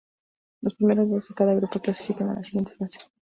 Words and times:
Los 0.61 0.77
primeros 0.77 1.11
dos 1.11 1.27
de 1.27 1.35
cada 1.35 1.53
grupo 1.53 1.79
clasifican 1.79 2.29
a 2.29 2.33
la 2.33 2.43
siguiente 2.43 2.71
fase. 2.75 2.97